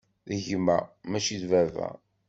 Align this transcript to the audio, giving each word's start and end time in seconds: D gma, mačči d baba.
D 0.29 0.31
gma, 0.45 0.77
mačči 1.09 1.35
d 1.41 1.43
baba. 1.51 1.89